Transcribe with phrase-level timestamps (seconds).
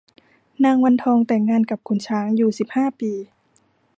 [0.63, 3.11] นางวันทองแต่งงานกับขุนช้างอยู่สิบห้าปี